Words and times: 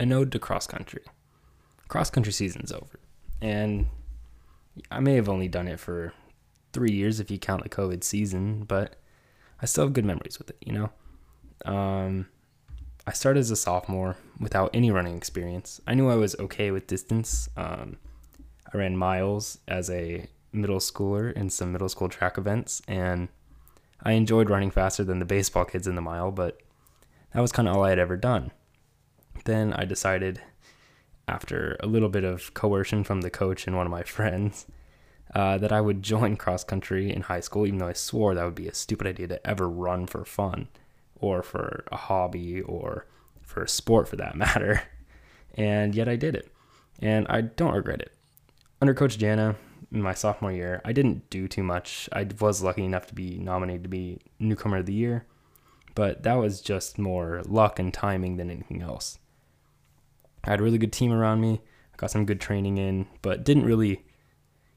an 0.00 0.12
ode 0.12 0.32
to 0.32 0.38
cross 0.38 0.66
country. 0.66 1.02
Cross 1.88 2.10
country 2.10 2.32
season's 2.32 2.72
over, 2.72 3.00
and 3.40 3.86
I 4.90 5.00
may 5.00 5.14
have 5.14 5.28
only 5.28 5.48
done 5.48 5.68
it 5.68 5.80
for 5.80 6.12
three 6.72 6.92
years 6.92 7.18
if 7.18 7.30
you 7.30 7.38
count 7.38 7.62
the 7.62 7.68
COVID 7.68 8.04
season, 8.04 8.64
but 8.64 8.96
I 9.60 9.66
still 9.66 9.84
have 9.84 9.94
good 9.94 10.04
memories 10.04 10.38
with 10.38 10.50
it. 10.50 10.58
You 10.64 10.72
know, 10.72 10.90
um, 11.64 12.26
I 13.06 13.12
started 13.12 13.40
as 13.40 13.50
a 13.50 13.56
sophomore 13.56 14.16
without 14.38 14.70
any 14.74 14.90
running 14.90 15.16
experience. 15.16 15.80
I 15.86 15.94
knew 15.94 16.10
I 16.10 16.16
was 16.16 16.36
okay 16.38 16.70
with 16.70 16.86
distance. 16.86 17.48
Um, 17.56 17.96
I 18.72 18.76
ran 18.76 18.96
miles 18.96 19.58
as 19.66 19.88
a 19.88 20.26
middle 20.52 20.78
schooler 20.78 21.32
in 21.32 21.48
some 21.50 21.72
middle 21.72 21.88
school 21.88 22.08
track 22.08 22.36
events, 22.36 22.82
and 22.86 23.28
I 24.02 24.12
enjoyed 24.12 24.50
running 24.50 24.70
faster 24.70 25.04
than 25.04 25.18
the 25.18 25.24
baseball 25.24 25.64
kids 25.64 25.86
in 25.86 25.94
the 25.94 26.02
mile, 26.02 26.30
but 26.30 26.60
that 27.32 27.40
was 27.40 27.52
kind 27.52 27.66
of 27.66 27.76
all 27.76 27.84
I 27.84 27.90
had 27.90 27.98
ever 27.98 28.16
done. 28.16 28.52
Then 29.48 29.72
I 29.72 29.86
decided, 29.86 30.42
after 31.26 31.78
a 31.80 31.86
little 31.86 32.10
bit 32.10 32.22
of 32.22 32.52
coercion 32.52 33.02
from 33.02 33.22
the 33.22 33.30
coach 33.30 33.66
and 33.66 33.74
one 33.74 33.86
of 33.86 33.90
my 33.90 34.02
friends, 34.16 34.66
uh, 35.34 35.56
that 35.56 35.72
I 35.72 35.80
would 35.80 36.02
join 36.02 36.36
cross 36.36 36.64
country 36.64 37.10
in 37.10 37.22
high 37.22 37.40
school, 37.40 37.66
even 37.66 37.78
though 37.78 37.88
I 37.88 37.94
swore 37.94 38.34
that 38.34 38.44
would 38.44 38.54
be 38.54 38.68
a 38.68 38.74
stupid 38.74 39.06
idea 39.06 39.26
to 39.28 39.46
ever 39.46 39.66
run 39.66 40.06
for 40.06 40.26
fun 40.26 40.68
or 41.18 41.42
for 41.42 41.86
a 41.90 41.96
hobby 41.96 42.60
or 42.60 43.06
for 43.40 43.62
a 43.62 43.68
sport 43.68 44.06
for 44.06 44.16
that 44.16 44.36
matter. 44.44 44.82
And 45.54 45.94
yet 45.94 46.10
I 46.10 46.16
did 46.16 46.34
it. 46.34 46.52
And 47.00 47.26
I 47.30 47.40
don't 47.40 47.74
regret 47.74 48.02
it. 48.02 48.12
Under 48.82 48.92
Coach 48.92 49.16
Jana, 49.16 49.56
in 49.90 50.02
my 50.02 50.12
sophomore 50.12 50.52
year, 50.52 50.82
I 50.84 50.92
didn't 50.92 51.30
do 51.30 51.48
too 51.48 51.62
much. 51.62 52.06
I 52.12 52.26
was 52.38 52.62
lucky 52.62 52.84
enough 52.84 53.06
to 53.06 53.14
be 53.14 53.38
nominated 53.38 53.84
to 53.84 53.88
be 53.88 54.20
newcomer 54.38 54.76
of 54.76 54.84
the 54.86 54.92
year, 54.92 55.24
but 55.94 56.22
that 56.24 56.34
was 56.34 56.60
just 56.60 56.98
more 56.98 57.40
luck 57.46 57.78
and 57.78 57.94
timing 57.94 58.36
than 58.36 58.50
anything 58.50 58.82
else. 58.82 59.18
I 60.48 60.52
had 60.52 60.60
a 60.60 60.62
really 60.62 60.78
good 60.78 60.94
team 60.94 61.12
around 61.12 61.42
me. 61.42 61.60
I 61.92 61.96
got 61.98 62.10
some 62.10 62.24
good 62.24 62.40
training 62.40 62.78
in, 62.78 63.06
but 63.20 63.44
didn't 63.44 63.66
really 63.66 64.02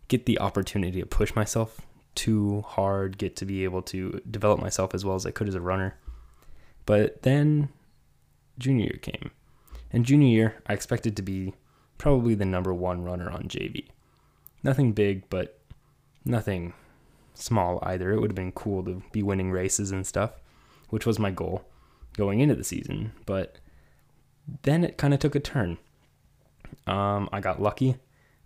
get 0.10 0.26
the 0.26 0.38
opportunity 0.40 1.00
to 1.00 1.06
push 1.06 1.34
myself 1.34 1.80
too 2.14 2.62
hard, 2.68 3.18
get 3.18 3.38
to 3.38 3.46
be 3.46 3.64
able 3.64 3.82
to 3.84 4.22
develop 4.30 4.60
myself 4.60 4.94
as 4.94 5.06
well 5.06 5.16
as 5.16 5.26
I 5.26 5.32
could 5.32 5.48
as 5.48 5.56
a 5.56 5.62
runner. 5.62 5.98
But 6.86 7.22
then 7.24 7.70
junior 8.60 8.84
year 8.84 9.00
came. 9.02 9.32
And 9.92 10.06
junior 10.06 10.28
year, 10.28 10.62
I 10.68 10.74
expected 10.74 11.16
to 11.16 11.22
be 11.22 11.54
probably 11.98 12.36
the 12.36 12.44
number 12.44 12.74
one 12.74 13.06
runner 13.06 13.32
on 13.32 13.44
JV. 13.44 13.88
Nothing 14.64 14.92
big, 14.92 15.30
but 15.30 15.58
nothing 16.26 16.74
small 17.34 17.80
either. 17.84 18.12
It 18.12 18.20
would 18.20 18.32
have 18.32 18.36
been 18.36 18.52
cool 18.52 18.84
to 18.84 19.02
be 19.14 19.24
winning 19.24 19.52
races 19.52 19.92
and 19.92 20.06
stuff, 20.06 20.32
which 20.90 21.06
was 21.06 21.18
my 21.18 21.32
goal 21.32 21.64
going 22.18 22.42
into 22.42 22.56
the 22.56 22.66
season. 22.66 23.14
But 23.26 23.60
then 24.64 24.84
it 24.84 24.98
kind 24.98 25.14
of 25.14 25.20
took 25.20 25.36
a 25.36 25.40
turn. 25.40 25.78
Um, 26.88 27.30
I 27.32 27.40
got 27.40 27.62
lucky. 27.62 27.96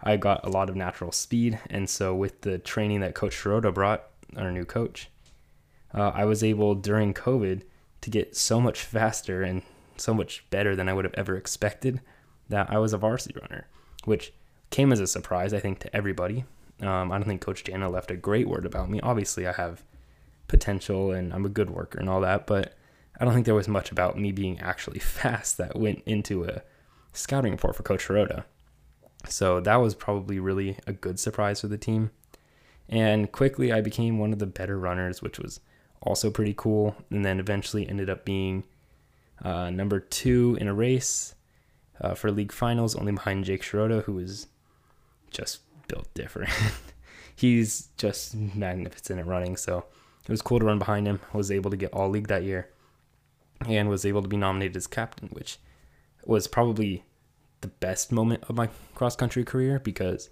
I 0.02 0.18
got 0.18 0.46
a 0.46 0.50
lot 0.50 0.70
of 0.70 0.76
natural 0.76 1.12
speed, 1.12 1.60
and 1.70 1.90
so 1.90 2.14
with 2.14 2.42
the 2.42 2.58
training 2.60 3.00
that 3.00 3.16
Coach 3.16 3.34
Schroeder 3.34 3.72
brought, 3.72 4.04
our 4.36 4.52
new 4.52 4.66
coach, 4.66 5.10
uh, 5.94 6.12
I 6.14 6.26
was 6.26 6.44
able 6.44 6.76
during 6.76 7.14
COVID 7.14 7.64
to 8.02 8.10
get 8.10 8.36
so 8.36 8.60
much 8.60 8.82
faster 8.84 9.42
and 9.42 9.64
so 9.98 10.14
much 10.14 10.46
better 10.50 10.76
than 10.76 10.90
I 10.90 10.94
would 10.94 11.06
have 11.06 11.14
ever 11.16 11.38
expected 11.38 12.02
that 12.50 12.70
I 12.70 12.78
was 12.78 12.94
a 12.94 12.98
varsity 12.98 13.36
runner, 13.42 13.68
which 14.04 14.34
came 14.70 14.92
as 14.92 15.00
a 15.00 15.08
surprise, 15.08 15.54
I 15.54 15.60
think, 15.60 15.80
to 15.80 15.96
everybody. 15.96 16.46
Um, 16.82 17.12
I 17.12 17.18
don't 17.18 17.26
think 17.26 17.42
Coach 17.42 17.64
Jana 17.64 17.90
left 17.90 18.12
a 18.12 18.18
great 18.18 18.48
word 18.48 18.66
about 18.66 18.90
me. 18.90 19.00
Obviously, 19.00 19.48
I 19.48 19.54
have 19.54 19.84
potential 20.48 21.12
and 21.12 21.34
I'm 21.34 21.46
a 21.46 21.50
good 21.50 21.70
worker 21.70 21.98
and 21.98 22.10
all 22.10 22.22
that, 22.22 22.46
but 22.46 22.76
I 23.20 23.26
don't 23.26 23.34
think 23.34 23.46
there 23.46 23.56
was 23.56 23.68
much 23.68 23.92
about 23.92 24.18
me 24.18 24.32
being 24.32 24.60
actually 24.60 25.00
fast 25.20 25.58
that 25.58 25.78
went 25.78 26.04
into 26.06 26.44
a 26.44 26.62
scouting 27.14 27.52
report 27.52 27.76
for 27.76 27.84
Coach 27.84 28.08
Hirota. 28.08 28.44
So 29.28 29.60
that 29.62 29.78
was 29.78 29.96
probably 29.96 30.40
really 30.40 30.78
a 30.86 30.94
good 30.94 31.20
surprise 31.20 31.62
for 31.62 31.68
the 31.68 31.78
team. 31.78 32.12
And 32.88 33.32
quickly, 33.32 33.72
I 33.72 33.82
became 33.82 34.20
one 34.20 34.32
of 34.32 34.40
the 34.40 34.46
better 34.46 34.78
runners, 34.78 35.22
which 35.22 35.40
was 35.40 35.60
also 36.02 36.30
pretty 36.30 36.54
cool. 36.56 36.96
And 37.10 37.26
then 37.26 37.40
eventually 37.40 37.90
ended 37.90 38.10
up 38.10 38.26
being 38.26 38.66
uh, 39.44 39.72
number 39.72 40.00
two 40.00 40.58
in 40.62 40.68
a 40.68 40.74
race 40.74 41.34
uh, 42.00 42.14
for 42.14 42.32
league 42.32 42.52
finals, 42.52 42.96
only 42.96 43.14
behind 43.14 43.46
Jake 43.46 43.64
Shirota, 43.64 44.04
who 44.04 44.20
is 44.20 44.48
just 45.32 45.62
built 45.88 46.14
different. 46.14 46.52
He's 47.36 47.90
just 47.98 48.36
magnificent 48.36 49.20
at 49.20 49.26
running. 49.26 49.58
So 49.58 49.86
it 50.24 50.30
was 50.30 50.42
cool 50.42 50.60
to 50.60 50.66
run 50.66 50.80
behind 50.80 51.08
him. 51.08 51.20
I 51.34 51.38
was 51.38 51.52
able 51.52 51.72
to 51.72 51.78
get 51.78 51.92
all 51.92 52.10
league 52.10 52.28
that 52.28 52.44
year 52.44 52.70
and 53.68 53.90
was 53.90 54.06
able 54.06 54.22
to 54.22 54.28
be 54.28 54.38
nominated 54.38 54.76
as 54.78 54.88
captain, 54.88 55.30
which 55.30 55.58
was 56.26 56.48
probably 56.48 57.04
the 57.62 57.68
best 57.68 58.12
moment 58.12 58.44
of 58.48 58.56
my 58.56 58.70
cross 58.94 59.16
country 59.16 59.44
career 59.44 59.80
because 59.80 60.30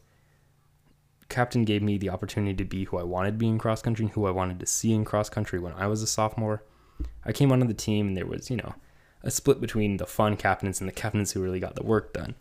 captain 1.30 1.64
gave 1.64 1.82
me 1.82 1.98
the 1.98 2.10
opportunity 2.10 2.54
to 2.54 2.66
be 2.66 2.84
who 2.86 2.98
I 2.98 3.04
wanted 3.04 3.32
to 3.32 3.38
be 3.38 3.48
in 3.48 3.58
cross 3.58 3.82
country 3.82 4.06
and 4.06 4.14
who 4.14 4.26
I 4.26 4.32
wanted 4.32 4.60
to 4.60 4.66
see 4.66 4.94
in 4.94 5.06
cross 5.06 5.30
country 5.30 5.60
when 5.60 5.74
I 5.74 5.88
was 5.88 6.02
a 6.02 6.08
sophomore. 6.08 6.64
I 7.26 7.32
came 7.32 7.52
onto 7.52 7.66
the 7.66 7.74
team 7.74 8.10
and 8.10 8.18
there 8.18 8.26
was, 8.26 8.50
you 8.50 8.58
know, 8.58 8.76
a 9.24 9.32
split 9.32 9.62
between 9.62 9.98
the 9.98 10.06
fun 10.06 10.38
captains 10.38 10.80
and 10.80 10.88
the 10.88 10.94
captains 10.94 11.32
who 11.32 11.42
really 11.42 11.60
got 11.60 11.76
the 11.76 11.84
work 11.84 12.14
done. 12.14 12.36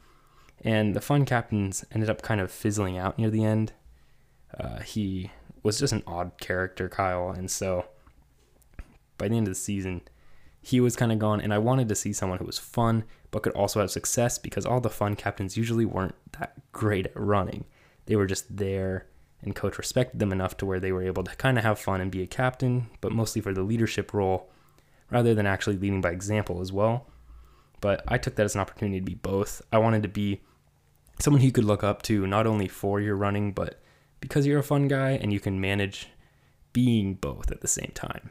And 0.64 0.94
the 0.94 1.00
fun 1.00 1.24
captains 1.24 1.84
ended 1.92 2.10
up 2.10 2.22
kind 2.22 2.41
of 2.41 2.50
fizzling 2.50 2.98
out 2.98 3.19
near 3.19 3.30
the 3.30 3.44
end. 3.44 3.72
Uh, 4.59 4.80
he 4.80 5.30
was 5.62 5.78
just 5.78 5.92
an 5.92 6.03
odd 6.06 6.32
character, 6.41 6.88
Kyle. 6.88 7.30
And 7.30 7.50
so 7.50 7.86
by 9.16 9.28
the 9.28 9.36
end 9.36 9.47
of 9.47 9.53
the 9.53 9.59
season, 9.59 10.03
he 10.62 10.80
was 10.80 10.96
kind 10.96 11.12
of 11.12 11.18
gone. 11.18 11.40
And 11.40 11.52
I 11.52 11.58
wanted 11.58 11.88
to 11.88 11.94
see 11.94 12.12
someone 12.12 12.38
who 12.38 12.46
was 12.46 12.58
fun, 12.58 13.04
but 13.30 13.42
could 13.42 13.52
also 13.52 13.80
have 13.80 13.90
success 13.90 14.38
because 14.38 14.64
all 14.64 14.80
the 14.80 14.88
fun 14.88 15.16
captains 15.16 15.56
usually 15.56 15.84
weren't 15.84 16.14
that 16.38 16.54
great 16.70 17.06
at 17.06 17.12
running. 17.16 17.64
They 18.06 18.16
were 18.16 18.26
just 18.26 18.56
there, 18.56 19.06
and 19.42 19.54
coach 19.54 19.76
respected 19.76 20.20
them 20.20 20.32
enough 20.32 20.56
to 20.58 20.66
where 20.66 20.80
they 20.80 20.92
were 20.92 21.02
able 21.02 21.24
to 21.24 21.36
kind 21.36 21.58
of 21.58 21.64
have 21.64 21.78
fun 21.78 22.00
and 22.00 22.10
be 22.10 22.22
a 22.22 22.26
captain, 22.26 22.88
but 23.00 23.12
mostly 23.12 23.42
for 23.42 23.52
the 23.52 23.62
leadership 23.62 24.14
role 24.14 24.50
rather 25.10 25.34
than 25.34 25.46
actually 25.46 25.76
leading 25.76 26.00
by 26.00 26.10
example 26.10 26.60
as 26.60 26.72
well. 26.72 27.06
But 27.80 28.04
I 28.06 28.16
took 28.16 28.36
that 28.36 28.44
as 28.44 28.54
an 28.54 28.60
opportunity 28.60 29.00
to 29.00 29.04
be 29.04 29.14
both. 29.14 29.60
I 29.72 29.78
wanted 29.78 30.02
to 30.04 30.08
be 30.08 30.40
someone 31.18 31.42
you 31.42 31.52
could 31.52 31.64
look 31.64 31.82
up 31.82 32.02
to 32.02 32.26
not 32.26 32.46
only 32.46 32.68
for 32.68 33.00
your 33.00 33.16
running, 33.16 33.52
but 33.52 33.82
because 34.20 34.46
you're 34.46 34.60
a 34.60 34.64
fun 34.64 34.88
guy 34.88 35.10
and 35.10 35.32
you 35.32 35.40
can 35.40 35.60
manage 35.60 36.08
being 36.72 37.14
both 37.14 37.50
at 37.50 37.60
the 37.60 37.68
same 37.68 37.90
time. 37.94 38.30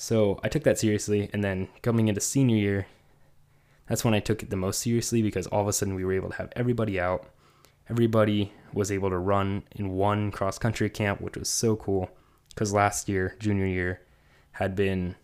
So 0.00 0.38
I 0.44 0.48
took 0.48 0.62
that 0.62 0.78
seriously. 0.78 1.28
And 1.32 1.42
then 1.42 1.66
coming 1.82 2.06
into 2.06 2.20
senior 2.20 2.56
year, 2.56 2.86
that's 3.88 4.04
when 4.04 4.14
I 4.14 4.20
took 4.20 4.44
it 4.44 4.48
the 4.48 4.54
most 4.54 4.80
seriously 4.80 5.22
because 5.22 5.48
all 5.48 5.62
of 5.62 5.66
a 5.66 5.72
sudden 5.72 5.96
we 5.96 6.04
were 6.04 6.12
able 6.12 6.30
to 6.30 6.36
have 6.36 6.52
everybody 6.54 7.00
out. 7.00 7.26
Everybody 7.90 8.52
was 8.72 8.92
able 8.92 9.10
to 9.10 9.18
run 9.18 9.64
in 9.72 9.90
one 9.90 10.30
cross 10.30 10.56
country 10.56 10.88
camp, 10.88 11.20
which 11.20 11.36
was 11.36 11.48
so 11.48 11.74
cool 11.74 12.10
because 12.50 12.72
last 12.72 13.08
year, 13.08 13.34
junior 13.40 13.66
year, 13.66 14.00
had 14.52 14.76
been 14.76 15.16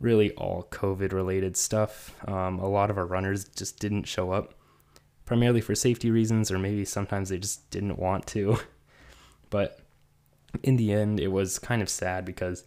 really 0.00 0.32
all 0.32 0.66
COVID 0.72 1.12
related 1.12 1.56
stuff. 1.56 2.16
Um, 2.28 2.58
a 2.58 2.68
lot 2.68 2.90
of 2.90 2.98
our 2.98 3.06
runners 3.06 3.44
just 3.44 3.78
didn't 3.78 4.08
show 4.08 4.32
up, 4.32 4.54
primarily 5.24 5.60
for 5.60 5.76
safety 5.76 6.10
reasons, 6.10 6.50
or 6.50 6.58
maybe 6.58 6.84
sometimes 6.84 7.28
they 7.28 7.38
just 7.38 7.70
didn't 7.70 7.96
want 7.96 8.26
to. 8.28 8.58
but 9.50 9.78
in 10.64 10.76
the 10.76 10.92
end, 10.92 11.20
it 11.20 11.28
was 11.28 11.60
kind 11.60 11.80
of 11.80 11.88
sad 11.88 12.24
because 12.24 12.64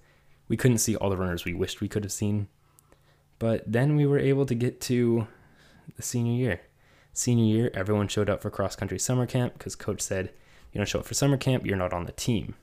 we 0.50 0.58
couldn't 0.58 0.80
see 0.80 0.96
all 0.98 1.10
the 1.10 1.16
runners 1.16 1.46
we 1.46 1.54
wished 1.54 1.80
we 1.80 1.88
could 1.88 2.04
have 2.04 2.12
seen. 2.12 2.50
But 3.38 3.64
then 3.66 3.96
we 3.96 4.06
were 4.06 4.20
able 4.20 4.46
to 4.48 4.56
get 4.56 4.82
to 4.82 5.28
the 5.96 6.02
senior 6.02 6.34
year. 6.34 6.62
Senior 7.14 7.56
year, 7.56 7.72
everyone 7.74 8.10
showed 8.10 8.30
up 8.30 8.42
for 8.42 8.50
cross 8.50 8.76
country 8.76 9.00
summer 9.00 9.26
camp 9.26 9.54
because 9.54 9.76
coach 9.76 10.02
said, 10.02 10.34
you 10.74 10.80
don't 10.80 10.88
show 10.88 11.00
up 11.00 11.06
for 11.06 11.14
summer 11.14 11.38
camp, 11.38 11.66
you're 11.66 11.78
not 11.78 11.94
on 11.94 12.06
the 12.06 12.12
team. 12.12 12.56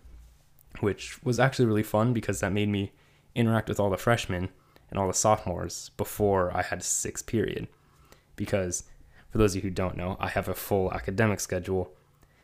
Which 0.80 1.22
was 1.24 1.40
actually 1.40 1.66
really 1.66 1.82
fun 1.82 2.12
because 2.12 2.40
that 2.40 2.52
made 2.52 2.68
me 2.68 2.92
interact 3.34 3.68
with 3.68 3.80
all 3.80 3.88
the 3.88 3.96
freshmen 3.96 4.50
and 4.90 4.98
all 4.98 5.08
the 5.08 5.14
sophomores 5.14 5.90
before 5.96 6.54
I 6.54 6.62
had 6.62 6.82
sixth 6.82 7.26
period. 7.26 7.68
Because 8.34 8.84
for 9.30 9.38
those 9.38 9.52
of 9.52 9.56
you 9.56 9.70
who 9.70 9.74
don't 9.74 9.96
know, 9.96 10.16
I 10.20 10.28
have 10.28 10.48
a 10.48 10.54
full 10.54 10.92
academic 10.92 11.40
schedule 11.40 11.92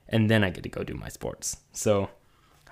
and 0.09 0.31
then 0.31 0.45
I 0.45 0.51
get 0.51 0.63
to 0.63 0.69
go 0.69 0.85
do 0.85 0.95
my 0.95 1.09
sports. 1.09 1.59
So 1.73 2.11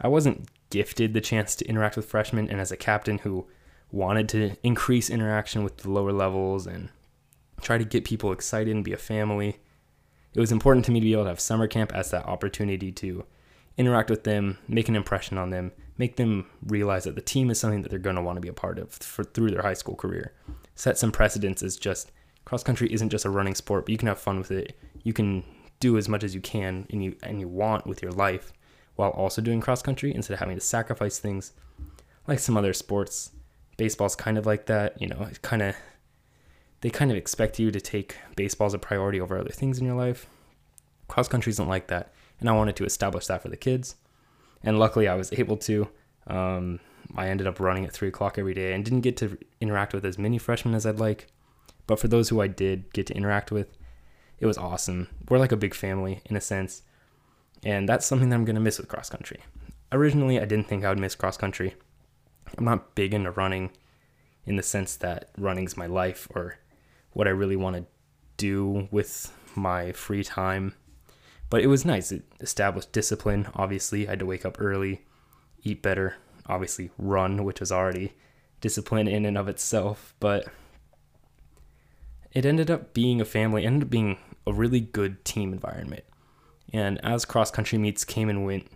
I 0.00 0.08
wasn't 0.08 0.49
gifted 0.70 1.14
the 1.14 1.20
chance 1.20 1.55
to 1.56 1.67
interact 1.67 1.96
with 1.96 2.06
freshmen, 2.06 2.49
and 2.49 2.61
as 2.61 2.72
a 2.72 2.76
captain 2.76 3.19
who 3.19 3.46
wanted 3.90 4.28
to 4.31 4.56
increase 4.62 5.11
interaction 5.11 5.64
with 5.64 5.78
the 5.78 5.90
lower 5.90 6.12
levels 6.12 6.67
and 6.67 6.90
try 7.61 7.76
to 7.76 7.84
get 7.84 8.05
people 8.05 8.32
excited 8.32 8.75
and 8.75 8.84
be 8.84 8.93
a 8.93 8.96
family, 8.96 9.58
it 10.32 10.40
was 10.40 10.52
important 10.52 10.84
to 10.87 10.93
me 10.93 11.00
to 11.00 11.05
be 11.05 11.12
able 11.12 11.25
to 11.25 11.28
have 11.28 11.40
summer 11.40 11.67
camp 11.67 11.93
as 11.93 12.11
that 12.11 12.26
opportunity 12.26 12.93
to 12.93 13.25
interact 13.76 14.11
with 14.11 14.25
them, 14.25 14.58
make 14.69 14.88
an 14.88 14.96
impression 14.96 15.38
on 15.38 15.50
them, 15.50 15.72
make 15.99 16.17
them 16.17 16.46
realize 16.67 17.05
that 17.05 17.14
the 17.14 17.20
team 17.20 17.50
is 17.50 17.58
something 17.58 17.82
that 17.82 17.88
they're 17.88 17.99
going 17.99 18.17
to 18.17 18.22
want 18.22 18.37
to 18.37 18.40
be 18.40 18.49
a 18.49 18.52
part 18.52 18.78
of 18.78 18.93
for, 18.93 19.25
through 19.25 19.50
their 19.50 19.62
high 19.62 19.75
school 19.75 19.96
career. 19.96 20.32
Set 20.75 20.99
some 20.99 21.12
precedents 21.12 21.62
as 21.62 21.76
just 21.76 22.12
cross 22.44 22.62
country 22.62 22.93
isn't 22.93 23.11
just 23.11 23.25
a 23.25 23.31
running 23.31 23.55
sport, 23.55 23.84
but 23.84 23.93
you 23.93 23.99
can 23.99 24.08
have 24.08 24.20
fun 24.20 24.38
with 24.38 24.50
it. 24.50 24.78
You 25.02 25.12
can 25.12 25.44
do 25.81 25.96
as 25.96 26.08
much 26.08 26.22
as 26.22 26.34
you 26.34 26.40
can 26.40 26.87
and 26.90 27.02
you 27.02 27.17
and 27.22 27.40
you 27.40 27.49
want 27.49 27.87
with 27.87 28.02
your 28.02 28.12
life 28.12 28.52
while 29.00 29.11
also 29.12 29.41
doing 29.41 29.62
cross 29.62 29.81
country 29.81 30.14
instead 30.14 30.35
of 30.35 30.41
having 30.41 30.56
to 30.56 30.61
sacrifice 30.61 31.19
things 31.19 31.52
like 32.29 32.38
some 32.38 32.55
other 32.55 32.75
sports. 32.75 33.31
Baseball's 33.79 34.14
kind 34.14 34.37
of 34.37 34.44
like 34.44 34.67
that, 34.67 35.00
you 35.00 35.08
know, 35.08 35.23
it 35.23 35.41
kind 35.41 35.62
of 35.62 35.75
they 36.82 36.91
kind 36.91 37.11
of 37.11 37.17
expect 37.17 37.58
you 37.58 37.70
to 37.70 37.81
take 37.81 38.17
baseball 38.37 38.67
as 38.67 38.75
a 38.75 38.79
priority 38.79 39.19
over 39.19 39.38
other 39.38 39.50
things 39.50 39.79
in 39.79 39.87
your 39.87 39.94
life. 39.94 40.26
Cross 41.08 41.29
country 41.29 41.50
isn't 41.50 41.69
like 41.69 41.87
that, 41.88 42.12
and 42.41 42.49
I 42.49 42.52
wanted 42.52 42.76
to 42.76 42.85
establish 42.85 43.26
that 43.26 43.41
for 43.41 43.49
the 43.49 43.56
kids. 43.56 43.97
And 44.62 44.79
luckily, 44.79 45.08
I 45.08 45.14
was 45.14 45.32
able 45.32 45.56
to. 45.58 45.88
Um, 46.26 46.81
I 47.17 47.29
ended 47.29 47.46
up 47.46 47.58
running 47.58 47.87
at 47.87 47.93
three 47.93 48.08
o'clock 48.08 48.38
every 48.38 48.55
day 48.55 48.75
and 48.75 48.85
didn't 48.85 49.00
get 49.00 49.17
to 49.19 49.38
interact 49.61 49.94
with 49.94 50.05
as 50.05 50.19
many 50.19 50.37
freshmen 50.37 50.75
as 50.75 50.87
I'd 50.87 51.00
like. 51.00 51.26
But 51.87 51.99
for 51.99 52.08
those 52.08 52.29
who 52.29 52.41
I 52.41 52.46
did 52.49 52.93
get 52.93 53.06
to 53.06 53.17
interact 53.17 53.50
with, 53.50 53.79
it 54.38 54.46
was 54.46 54.58
awesome. 54.58 55.08
We're 55.29 55.38
like 55.38 55.53
a 55.53 55.56
big 55.56 55.75
family 55.75 56.20
in 56.26 56.37
a 56.37 56.41
sense. 56.41 56.82
And 57.64 57.88
that's 57.88 58.06
something 58.06 58.30
that 58.30 58.36
I'm 58.36 58.44
going 58.44 58.54
to 58.54 58.60
miss 58.60 58.78
with 58.78 58.88
cross 58.88 59.10
country. 59.10 59.40
Originally, 59.92 60.40
I 60.40 60.44
didn't 60.44 60.68
think 60.68 60.84
I 60.84 60.88
would 60.88 60.98
miss 60.98 61.14
cross 61.14 61.36
country. 61.36 61.74
I'm 62.56 62.64
not 62.64 62.94
big 62.94 63.12
into 63.12 63.30
running 63.30 63.70
in 64.46 64.56
the 64.56 64.62
sense 64.62 64.96
that 64.96 65.30
running's 65.36 65.76
my 65.76 65.86
life 65.86 66.26
or 66.34 66.58
what 67.12 67.26
I 67.26 67.30
really 67.30 67.56
want 67.56 67.76
to 67.76 67.84
do 68.36 68.88
with 68.90 69.32
my 69.54 69.92
free 69.92 70.24
time. 70.24 70.74
But 71.50 71.62
it 71.62 71.66
was 71.66 71.84
nice. 71.84 72.12
It 72.12 72.24
established 72.40 72.92
discipline. 72.92 73.48
Obviously, 73.54 74.06
I 74.06 74.10
had 74.10 74.20
to 74.20 74.26
wake 74.26 74.46
up 74.46 74.56
early, 74.60 75.04
eat 75.62 75.82
better, 75.82 76.16
obviously 76.46 76.90
run, 76.96 77.44
which 77.44 77.60
was 77.60 77.72
already 77.72 78.14
discipline 78.60 79.08
in 79.08 79.26
and 79.26 79.36
of 79.36 79.48
itself. 79.48 80.14
But 80.20 80.46
it 82.32 82.46
ended 82.46 82.70
up 82.70 82.94
being 82.94 83.20
a 83.20 83.24
family, 83.24 83.64
ended 83.64 83.82
up 83.82 83.90
being 83.90 84.18
a 84.46 84.52
really 84.52 84.80
good 84.80 85.24
team 85.24 85.52
environment. 85.52 86.04
And 86.72 87.05
as 87.05 87.25
cross 87.25 87.50
country 87.50 87.78
meets 87.78 88.05
came 88.05 88.28
and 88.28 88.44
went, 88.44 88.67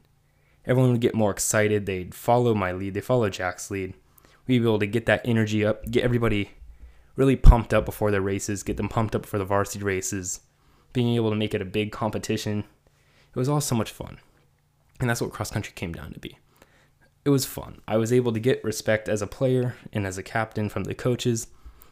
everyone 0.67 0.93
would 0.93 1.01
get 1.01 1.15
more 1.15 1.31
excited. 1.31 1.87
They'd 1.87 2.15
follow 2.15 2.55
my 2.55 2.73
lead, 2.73 2.95
they 2.95 3.01
follow 3.01 3.29
Jack's 3.29 3.71
lead. 3.71 3.95
We'd 4.47 4.59
be 4.59 4.65
able 4.65 4.79
to 4.81 4.87
get 4.87 5.07
that 5.07 5.23
energy 5.25 5.65
up, 5.65 5.91
get 5.91 6.05
everybody 6.05 6.51
really 7.17 7.37
pumped 7.37 7.73
up 7.73 7.85
before 7.85 8.11
their 8.11 8.21
races, 8.21 8.63
get 8.63 8.77
them 8.77 8.89
pumped 8.89 9.15
up 9.15 9.25
for 9.25 9.39
the 9.39 9.45
varsity 9.45 9.85
races, 9.85 10.41
being 10.93 11.15
able 11.15 11.31
to 11.31 11.37
make 11.37 11.55
it 11.55 11.63
a 11.63 11.67
big 11.67 11.93
competition. 11.93 12.65
It 13.35 13.39
was 13.39 13.49
all 13.49 13.61
so 13.61 13.75
much 13.75 13.91
fun. 13.91 14.19
And 15.01 15.09
that's 15.09 15.21
what 15.21 15.33
cross 15.33 15.51
country 15.51 15.73
came 15.75 15.93
down 15.93 16.13
to 16.13 16.21
be. 16.21 16.39
It 17.25 17.31
was 17.31 17.47
fun. 17.47 17.81
I 17.89 17.97
was 17.97 18.13
able 18.13 18.33
to 18.33 18.41
get 18.41 18.63
respect 18.63 19.09
as 19.09 19.23
a 19.23 19.27
player 19.27 19.77
and 19.93 20.07
as 20.07 20.19
a 20.19 20.23
captain 20.23 20.69
from 20.69 20.85
the 20.85 20.95
coaches, 20.95 21.47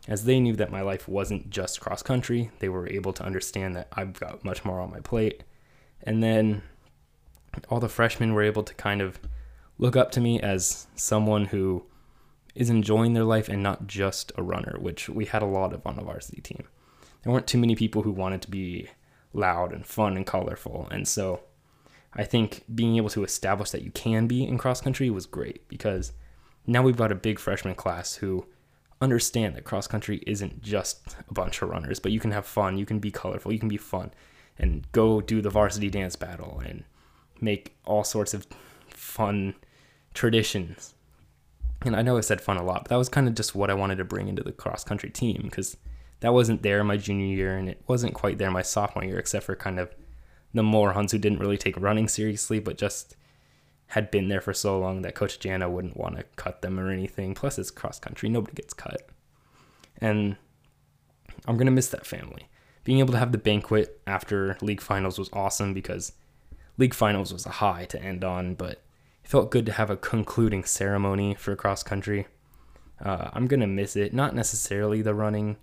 as 0.06 0.24
they 0.24 0.40
knew 0.40 0.54
that 0.56 0.70
my 0.70 0.82
life 0.82 1.08
wasn't 1.08 1.48
just 1.48 1.80
cross 1.80 2.02
country. 2.02 2.50
They 2.58 2.68
were 2.68 2.88
able 2.88 3.12
to 3.14 3.24
understand 3.24 3.74
that 3.76 3.88
I've 3.92 4.18
got 4.18 4.44
much 4.44 4.64
more 4.64 4.80
on 4.80 4.90
my 4.90 5.00
plate. 5.00 5.42
And 6.02 6.22
then 6.22 6.62
all 7.68 7.80
the 7.80 7.88
freshmen 7.88 8.34
were 8.34 8.42
able 8.42 8.62
to 8.62 8.74
kind 8.74 9.00
of 9.00 9.20
look 9.78 9.96
up 9.96 10.10
to 10.12 10.20
me 10.20 10.40
as 10.40 10.86
someone 10.94 11.46
who 11.46 11.84
is 12.54 12.70
enjoying 12.70 13.14
their 13.14 13.24
life 13.24 13.48
and 13.48 13.62
not 13.62 13.86
just 13.86 14.32
a 14.36 14.42
runner, 14.42 14.76
which 14.78 15.08
we 15.08 15.24
had 15.24 15.42
a 15.42 15.46
lot 15.46 15.72
of 15.72 15.86
on 15.86 15.96
the 15.96 16.02
varsity 16.02 16.40
team. 16.40 16.64
There 17.22 17.32
weren't 17.32 17.46
too 17.46 17.58
many 17.58 17.74
people 17.74 18.02
who 18.02 18.10
wanted 18.10 18.42
to 18.42 18.50
be 18.50 18.88
loud 19.32 19.72
and 19.72 19.86
fun 19.86 20.16
and 20.16 20.26
colorful. 20.26 20.88
And 20.90 21.06
so 21.08 21.40
I 22.14 22.24
think 22.24 22.64
being 22.74 22.96
able 22.96 23.08
to 23.10 23.24
establish 23.24 23.70
that 23.70 23.82
you 23.82 23.90
can 23.90 24.26
be 24.26 24.44
in 24.44 24.58
cross 24.58 24.80
country 24.80 25.08
was 25.08 25.24
great 25.24 25.66
because 25.68 26.12
now 26.66 26.82
we've 26.82 26.96
got 26.96 27.12
a 27.12 27.16
big 27.16 27.38
freshman 27.38 27.74
class 27.74 28.14
who 28.14 28.46
understand 29.00 29.56
that 29.56 29.64
cross 29.64 29.86
country 29.86 30.22
isn't 30.26 30.62
just 30.62 31.16
a 31.28 31.32
bunch 31.32 31.62
of 31.62 31.70
runners, 31.70 31.98
but 31.98 32.12
you 32.12 32.20
can 32.20 32.30
have 32.32 32.46
fun, 32.46 32.76
you 32.76 32.86
can 32.86 32.98
be 32.98 33.10
colorful, 33.10 33.52
you 33.52 33.58
can 33.58 33.68
be 33.68 33.76
fun 33.76 34.12
and 34.58 34.90
go 34.92 35.20
do 35.20 35.40
the 35.40 35.50
varsity 35.50 35.90
dance 35.90 36.16
battle 36.16 36.62
and 36.64 36.84
make 37.40 37.76
all 37.84 38.04
sorts 38.04 38.34
of 38.34 38.46
fun 38.88 39.54
traditions. 40.14 40.94
And 41.84 41.96
I 41.96 42.02
know 42.02 42.16
I 42.16 42.20
said 42.20 42.40
fun 42.40 42.56
a 42.56 42.64
lot, 42.64 42.84
but 42.84 42.90
that 42.90 42.96
was 42.96 43.08
kind 43.08 43.26
of 43.26 43.34
just 43.34 43.54
what 43.54 43.70
I 43.70 43.74
wanted 43.74 43.96
to 43.98 44.04
bring 44.04 44.28
into 44.28 44.42
the 44.42 44.52
cross 44.52 44.84
country 44.84 45.10
team 45.10 45.42
because 45.44 45.76
that 46.20 46.32
wasn't 46.32 46.62
there 46.62 46.84
my 46.84 46.96
junior 46.96 47.26
year 47.26 47.56
and 47.56 47.68
it 47.68 47.82
wasn't 47.88 48.14
quite 48.14 48.38
there 48.38 48.50
my 48.50 48.62
sophomore 48.62 49.04
year, 49.04 49.18
except 49.18 49.44
for 49.44 49.56
kind 49.56 49.80
of 49.80 49.94
the 50.54 50.62
morons 50.62 51.10
who 51.12 51.18
didn't 51.18 51.40
really 51.40 51.58
take 51.58 51.80
running 51.80 52.06
seriously, 52.06 52.60
but 52.60 52.78
just 52.78 53.16
had 53.88 54.10
been 54.10 54.28
there 54.28 54.40
for 54.40 54.54
so 54.54 54.78
long 54.78 55.02
that 55.02 55.14
Coach 55.14 55.38
Jana 55.40 55.68
wouldn't 55.68 55.96
want 55.96 56.16
to 56.16 56.24
cut 56.36 56.62
them 56.62 56.78
or 56.78 56.90
anything. 56.90 57.34
Plus, 57.34 57.58
it's 57.58 57.70
cross 57.70 57.98
country, 57.98 58.28
nobody 58.28 58.54
gets 58.54 58.72
cut. 58.72 59.08
And 59.98 60.36
I'm 61.46 61.56
going 61.56 61.66
to 61.66 61.72
miss 61.72 61.88
that 61.88 62.06
family. 62.06 62.46
Being 62.84 62.98
able 62.98 63.12
to 63.12 63.18
have 63.18 63.32
the 63.32 63.38
banquet 63.38 64.00
after 64.06 64.56
league 64.60 64.80
finals 64.80 65.18
was 65.18 65.30
awesome 65.32 65.72
because 65.72 66.12
league 66.78 66.94
finals 66.94 67.32
was 67.32 67.46
a 67.46 67.50
high 67.50 67.84
to 67.86 68.02
end 68.02 68.24
on, 68.24 68.54
but 68.54 68.82
it 69.24 69.28
felt 69.28 69.50
good 69.50 69.66
to 69.66 69.72
have 69.72 69.90
a 69.90 69.96
concluding 69.96 70.64
ceremony 70.64 71.34
for 71.34 71.54
cross 71.54 71.82
country. 71.82 72.26
Uh, 73.00 73.30
I'm 73.32 73.46
gonna 73.46 73.66
miss 73.66 73.96
it. 73.96 74.12
Not 74.12 74.34
necessarily 74.34 75.02
the 75.02 75.14
running, 75.14 75.56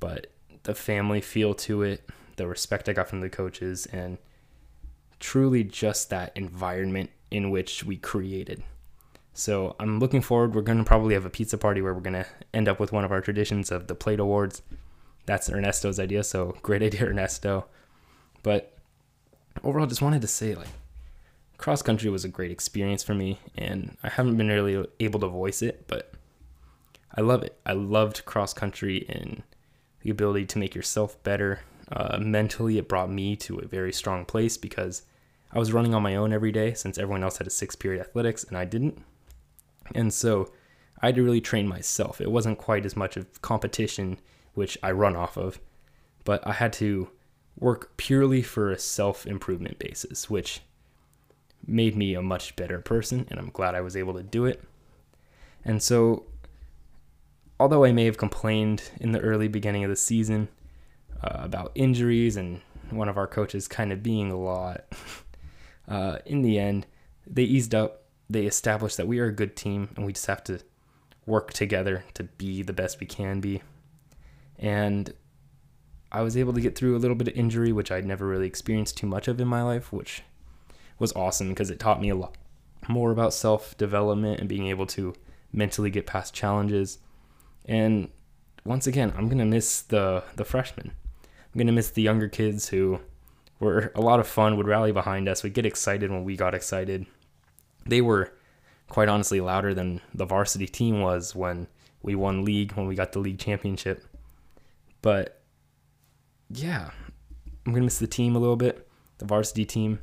but 0.00 0.28
the 0.64 0.74
family 0.74 1.20
feel 1.20 1.54
to 1.54 1.82
it, 1.82 2.08
the 2.36 2.46
respect 2.46 2.88
I 2.88 2.92
got 2.92 3.08
from 3.08 3.20
the 3.20 3.30
coaches, 3.30 3.86
and 3.86 4.18
truly 5.20 5.64
just 5.64 6.10
that 6.10 6.32
environment 6.36 7.10
in 7.30 7.50
which 7.50 7.84
we 7.84 7.96
created. 7.96 8.62
So 9.32 9.74
I'm 9.80 9.98
looking 9.98 10.20
forward. 10.20 10.54
We're 10.54 10.62
gonna 10.62 10.84
probably 10.84 11.14
have 11.14 11.26
a 11.26 11.30
pizza 11.30 11.58
party 11.58 11.82
where 11.82 11.94
we're 11.94 12.00
gonna 12.00 12.26
end 12.52 12.68
up 12.68 12.78
with 12.78 12.92
one 12.92 13.04
of 13.04 13.12
our 13.12 13.20
traditions 13.20 13.70
of 13.70 13.86
the 13.86 13.94
plate 13.94 14.20
awards. 14.20 14.62
That's 15.26 15.50
Ernesto's 15.50 15.98
idea, 15.98 16.24
so 16.24 16.56
great 16.62 16.82
idea, 16.82 17.04
Ernesto. 17.06 17.66
But 18.42 18.76
overall, 19.62 19.86
just 19.86 20.02
wanted 20.02 20.22
to 20.22 20.28
say 20.28 20.54
like 20.54 20.68
cross 21.56 21.82
country 21.82 22.10
was 22.10 22.24
a 22.24 22.28
great 22.28 22.50
experience 22.50 23.02
for 23.02 23.14
me, 23.14 23.38
and 23.56 23.96
I 24.02 24.10
haven't 24.10 24.36
been 24.36 24.48
really 24.48 24.86
able 25.00 25.20
to 25.20 25.28
voice 25.28 25.62
it, 25.62 25.86
but 25.86 26.12
I 27.14 27.20
love 27.20 27.42
it. 27.42 27.58
I 27.64 27.72
loved 27.72 28.24
cross 28.24 28.52
country 28.52 29.06
and 29.08 29.42
the 30.02 30.10
ability 30.10 30.46
to 30.46 30.58
make 30.58 30.74
yourself 30.74 31.20
better. 31.22 31.60
Uh, 31.90 32.18
mentally, 32.20 32.78
it 32.78 32.88
brought 32.88 33.10
me 33.10 33.36
to 33.36 33.58
a 33.58 33.66
very 33.66 33.92
strong 33.92 34.24
place 34.24 34.56
because 34.56 35.02
I 35.52 35.58
was 35.58 35.72
running 35.72 35.94
on 35.94 36.02
my 36.02 36.16
own 36.16 36.32
every 36.32 36.50
day 36.50 36.74
since 36.74 36.98
everyone 36.98 37.22
else 37.22 37.38
had 37.38 37.46
a 37.46 37.50
six 37.50 37.76
period 37.76 38.00
athletics 38.00 38.44
and 38.44 38.56
I 38.56 38.64
didn't. 38.64 39.02
And 39.94 40.12
so 40.12 40.50
I 41.00 41.06
had 41.06 41.14
to 41.16 41.22
really 41.22 41.40
train 41.40 41.68
myself. 41.68 42.20
It 42.20 42.30
wasn't 42.30 42.58
quite 42.58 42.84
as 42.84 42.96
much 42.96 43.16
of 43.16 43.40
competition, 43.42 44.18
which 44.54 44.78
I 44.82 44.92
run 44.92 45.16
off 45.16 45.36
of, 45.36 45.60
but 46.24 46.46
I 46.46 46.52
had 46.52 46.72
to 46.74 47.10
work 47.58 47.96
purely 47.96 48.42
for 48.42 48.70
a 48.70 48.78
self 48.78 49.26
improvement 49.26 49.78
basis, 49.78 50.28
which 50.28 50.60
made 51.66 51.96
me 51.96 52.14
a 52.14 52.22
much 52.22 52.56
better 52.56 52.80
person, 52.80 53.26
and 53.30 53.38
I'm 53.38 53.50
glad 53.50 53.74
I 53.74 53.80
was 53.80 53.96
able 53.96 54.14
to 54.14 54.22
do 54.22 54.44
it. 54.44 54.62
And 55.64 55.82
so, 55.82 56.24
although 57.58 57.84
I 57.84 57.92
may 57.92 58.04
have 58.04 58.18
complained 58.18 58.90
in 59.00 59.12
the 59.12 59.20
early 59.20 59.48
beginning 59.48 59.84
of 59.84 59.90
the 59.90 59.96
season 59.96 60.48
uh, 61.22 61.38
about 61.42 61.72
injuries 61.74 62.36
and 62.36 62.60
one 62.90 63.08
of 63.08 63.16
our 63.16 63.26
coaches 63.26 63.66
kind 63.66 63.92
of 63.92 64.02
being 64.02 64.30
a 64.30 64.38
lot, 64.38 64.84
uh, 65.88 66.18
in 66.26 66.42
the 66.42 66.58
end, 66.58 66.86
they 67.26 67.44
eased 67.44 67.74
up. 67.74 68.02
They 68.28 68.46
established 68.46 68.96
that 68.96 69.06
we 69.06 69.18
are 69.18 69.26
a 69.26 69.32
good 69.32 69.56
team, 69.56 69.90
and 69.96 70.04
we 70.04 70.12
just 70.12 70.26
have 70.26 70.44
to 70.44 70.60
work 71.26 71.52
together 71.52 72.04
to 72.14 72.24
be 72.24 72.62
the 72.62 72.72
best 72.72 73.00
we 73.00 73.06
can 73.06 73.40
be. 73.40 73.62
And 74.58 75.12
I 76.12 76.22
was 76.22 76.36
able 76.36 76.52
to 76.52 76.60
get 76.60 76.76
through 76.76 76.96
a 76.96 76.98
little 76.98 77.16
bit 77.16 77.28
of 77.28 77.36
injury, 77.36 77.72
which 77.72 77.90
I'd 77.90 78.06
never 78.06 78.26
really 78.26 78.46
experienced 78.46 78.96
too 78.96 79.06
much 79.06 79.28
of 79.28 79.40
in 79.40 79.48
my 79.48 79.62
life, 79.62 79.92
which 79.92 80.22
was 80.98 81.12
awesome 81.14 81.48
because 81.48 81.70
it 81.70 81.80
taught 81.80 82.00
me 82.00 82.08
a 82.08 82.14
lot 82.14 82.36
more 82.88 83.10
about 83.10 83.34
self 83.34 83.76
development 83.76 84.40
and 84.40 84.48
being 84.48 84.66
able 84.68 84.86
to 84.86 85.14
mentally 85.52 85.90
get 85.90 86.06
past 86.06 86.34
challenges. 86.34 86.98
And 87.64 88.10
once 88.64 88.86
again, 88.86 89.12
I'm 89.16 89.28
gonna 89.28 89.44
miss 89.44 89.82
the 89.82 90.24
the 90.36 90.44
freshmen. 90.44 90.92
I'm 91.22 91.58
gonna 91.58 91.72
miss 91.72 91.90
the 91.90 92.02
younger 92.02 92.28
kids 92.28 92.68
who 92.68 93.00
were 93.60 93.92
a 93.94 94.00
lot 94.00 94.20
of 94.20 94.26
fun, 94.26 94.56
would 94.56 94.66
rally 94.66 94.92
behind 94.92 95.28
us, 95.28 95.42
would 95.42 95.54
get 95.54 95.66
excited 95.66 96.10
when 96.10 96.24
we 96.24 96.36
got 96.36 96.54
excited. 96.54 97.06
They 97.86 98.00
were 98.00 98.32
quite 98.88 99.08
honestly 99.08 99.40
louder 99.40 99.74
than 99.74 100.00
the 100.14 100.26
varsity 100.26 100.66
team 100.66 101.00
was 101.00 101.34
when 101.34 101.66
we 102.02 102.14
won 102.14 102.44
league, 102.44 102.72
when 102.72 102.86
we 102.86 102.94
got 102.94 103.12
the 103.12 103.18
league 103.18 103.38
championship. 103.38 104.04
But 105.04 105.42
yeah, 106.48 106.88
I'm 107.66 107.74
gonna 107.74 107.84
miss 107.84 107.98
the 107.98 108.06
team 108.06 108.34
a 108.36 108.38
little 108.38 108.56
bit, 108.56 108.88
the 109.18 109.26
varsity 109.26 109.66
team. 109.66 109.98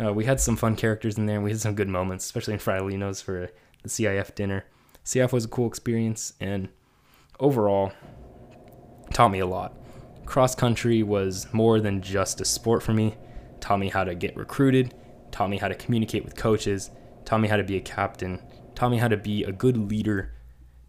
Uh, 0.00 0.14
we 0.14 0.24
had 0.24 0.38
some 0.38 0.56
fun 0.56 0.76
characters 0.76 1.18
in 1.18 1.26
there, 1.26 1.40
we 1.40 1.50
had 1.50 1.58
some 1.58 1.74
good 1.74 1.88
moments, 1.88 2.26
especially 2.26 2.54
in 2.54 2.60
Fratellino's 2.60 3.20
for 3.20 3.50
the 3.82 3.88
CIF 3.88 4.36
dinner. 4.36 4.66
CIF 5.04 5.32
was 5.32 5.46
a 5.46 5.48
cool 5.48 5.66
experience, 5.66 6.34
and 6.38 6.68
overall, 7.40 7.92
taught 9.12 9.32
me 9.32 9.40
a 9.40 9.46
lot. 9.46 9.76
Cross 10.26 10.54
country 10.54 11.02
was 11.02 11.52
more 11.52 11.80
than 11.80 12.00
just 12.00 12.40
a 12.40 12.44
sport 12.44 12.84
for 12.84 12.94
me. 12.94 13.16
Taught 13.58 13.80
me 13.80 13.88
how 13.88 14.04
to 14.04 14.14
get 14.14 14.36
recruited, 14.36 14.94
taught 15.32 15.50
me 15.50 15.58
how 15.58 15.66
to 15.66 15.74
communicate 15.74 16.24
with 16.24 16.36
coaches, 16.36 16.92
taught 17.24 17.40
me 17.40 17.48
how 17.48 17.56
to 17.56 17.64
be 17.64 17.76
a 17.76 17.80
captain, 17.80 18.40
taught 18.76 18.92
me 18.92 18.98
how 18.98 19.08
to 19.08 19.16
be 19.16 19.42
a 19.42 19.50
good 19.50 19.76
leader, 19.76 20.34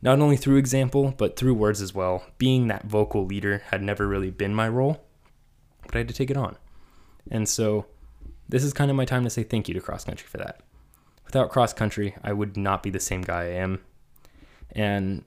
not 0.02 0.20
only 0.20 0.38
through 0.38 0.58
example, 0.58 1.14
but 1.18 1.36
through 1.36 1.54
words 1.54 1.82
as 1.82 1.94
well. 1.94 2.24
Being 2.38 2.68
that 2.68 2.86
vocal 2.86 3.26
leader 3.26 3.64
had 3.68 3.82
never 3.82 4.08
really 4.08 4.32
been 4.32 4.56
my 4.56 4.68
role, 4.68 5.04
but 5.84 5.96
I 5.96 6.00
had 6.00 6.08
to 6.08 6.14
take 6.14 6.32
it 6.32 6.38
on. 6.38 6.58
And 7.30 7.48
so 7.48 7.86
this 8.50 8.64
is 8.64 8.74
kind 8.74 8.90
of 8.90 8.98
my 8.98 9.06
time 9.06 9.24
to 9.24 9.30
say 9.30 9.44
thank 9.44 9.68
you 9.68 9.74
to 9.74 9.82
cross 9.82 10.04
country 10.04 10.28
for 10.28 10.38
that. 10.38 10.62
Without 11.26 11.50
cross 11.50 11.72
country, 11.72 12.16
I 12.24 12.34
would 12.34 12.58
not 12.58 12.84
be 12.84 12.90
the 12.90 13.00
same 13.00 13.22
guy 13.22 13.44
I 13.44 13.54
am. 13.54 13.80
And 14.72 15.24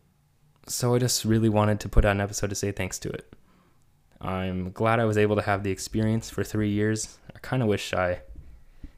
so 0.67 0.95
I 0.95 0.99
just 0.99 1.25
really 1.25 1.49
wanted 1.49 1.81
to 1.81 1.89
put 1.89 2.05
out 2.05 2.13
an 2.13 2.21
episode 2.21 2.51
to 2.51 2.57
say 2.57 2.73
thanks 2.73 2.99
to 3.01 3.11
it. 3.11 3.33
I'm 4.21 4.71
glad 4.73 5.01
I 5.01 5.05
was 5.05 5.19
able 5.19 5.37
to 5.37 5.43
have 5.43 5.63
the 5.63 5.71
experience 5.71 6.31
for 6.31 6.43
three 6.43 6.71
years. 6.71 7.19
I 7.35 7.39
kind 7.41 7.63
of 7.63 7.69
wish 7.69 7.93
I 7.93 8.23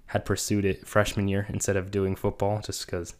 had 0.06 0.24
pursued 0.24 0.64
it 0.64 0.86
freshman 0.86 1.28
year 1.28 1.46
instead 1.48 1.76
of 1.76 1.90
doing 1.90 2.14
football, 2.14 2.60
just 2.60 2.86
because, 2.86 3.14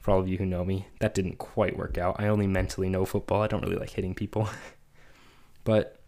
for 0.00 0.10
all 0.10 0.20
of 0.20 0.28
you 0.28 0.38
who 0.38 0.46
know 0.46 0.64
me, 0.64 0.88
that 0.98 1.14
didn't 1.14 1.38
quite 1.38 1.76
work 1.76 1.98
out. 1.98 2.16
I 2.18 2.28
only 2.28 2.46
mentally 2.46 2.88
know 2.88 3.04
football. 3.04 3.42
I 3.42 3.46
don't 3.46 3.62
really 3.62 3.76
like 3.76 3.90
hitting 3.90 4.14
people. 4.14 4.48
but 5.64 6.00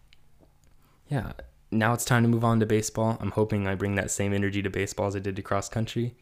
yeah, 1.09 1.33
now 1.71 1.93
it's 1.93 2.05
time 2.05 2.23
to 2.23 2.29
move 2.29 2.45
on 2.45 2.61
to 2.61 2.67
baseball. 2.67 3.19
I'm 3.21 3.33
hoping 3.33 3.67
I 3.67 3.75
bring 3.75 3.95
that 3.97 4.11
same 4.11 4.33
energy 4.33 4.63
to 4.63 4.71
baseball 4.71 5.07
as 5.07 5.17
I 5.17 5.21
did 5.21 5.37
to 5.37 5.43
cross 5.43 5.69
country. 5.69 6.15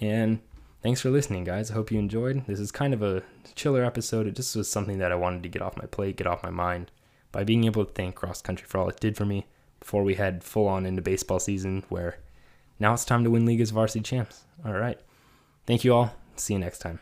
And 0.00 0.40
thanks 0.82 1.00
for 1.00 1.10
listening, 1.10 1.44
guys. 1.44 1.70
I 1.70 1.74
hope 1.74 1.90
you 1.90 1.98
enjoyed. 1.98 2.46
This 2.46 2.60
is 2.60 2.70
kind 2.70 2.94
of 2.94 3.02
a 3.02 3.22
chiller 3.54 3.84
episode. 3.84 4.26
It 4.26 4.36
just 4.36 4.54
was 4.54 4.70
something 4.70 4.98
that 4.98 5.12
I 5.12 5.16
wanted 5.16 5.42
to 5.42 5.48
get 5.48 5.62
off 5.62 5.76
my 5.76 5.86
plate, 5.86 6.16
get 6.16 6.26
off 6.26 6.42
my 6.42 6.50
mind 6.50 6.90
by 7.32 7.44
being 7.44 7.64
able 7.64 7.84
to 7.84 7.92
thank 7.92 8.14
cross 8.14 8.40
country 8.40 8.66
for 8.66 8.78
all 8.78 8.88
it 8.88 9.00
did 9.00 9.16
for 9.16 9.26
me 9.26 9.46
before 9.80 10.02
we 10.02 10.14
head 10.14 10.42
full 10.42 10.66
on 10.66 10.86
into 10.86 11.02
baseball 11.02 11.38
season 11.38 11.84
where 11.88 12.18
now 12.78 12.94
it's 12.94 13.04
time 13.04 13.24
to 13.24 13.30
win 13.30 13.44
league 13.44 13.60
as 13.60 13.70
varsity 13.70 14.02
champs. 14.02 14.44
All 14.64 14.72
right. 14.72 14.98
Thank 15.66 15.84
you 15.84 15.94
all. 15.94 16.14
See 16.36 16.54
you 16.54 16.60
next 16.60 16.78
time. 16.78 17.00